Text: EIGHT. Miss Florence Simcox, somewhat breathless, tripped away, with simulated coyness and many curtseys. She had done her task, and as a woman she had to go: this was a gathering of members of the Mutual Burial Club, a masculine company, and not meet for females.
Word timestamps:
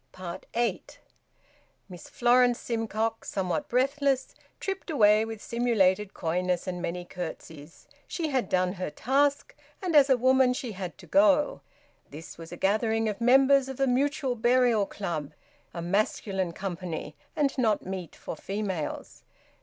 EIGHT. 0.55 0.97
Miss 1.87 2.09
Florence 2.09 2.57
Simcox, 2.59 3.29
somewhat 3.29 3.69
breathless, 3.69 4.33
tripped 4.59 4.89
away, 4.89 5.23
with 5.25 5.39
simulated 5.43 6.15
coyness 6.15 6.65
and 6.65 6.81
many 6.81 7.05
curtseys. 7.05 7.87
She 8.07 8.29
had 8.29 8.49
done 8.49 8.73
her 8.73 8.89
task, 8.89 9.53
and 9.79 9.95
as 9.95 10.09
a 10.09 10.17
woman 10.17 10.55
she 10.55 10.71
had 10.71 10.97
to 10.97 11.05
go: 11.05 11.61
this 12.09 12.35
was 12.39 12.51
a 12.51 12.57
gathering 12.57 13.07
of 13.09 13.21
members 13.21 13.69
of 13.69 13.77
the 13.77 13.85
Mutual 13.85 14.33
Burial 14.33 14.87
Club, 14.87 15.33
a 15.71 15.83
masculine 15.83 16.51
company, 16.53 17.15
and 17.35 17.55
not 17.59 17.85
meet 17.85 18.15
for 18.15 18.35
females. 18.35 19.23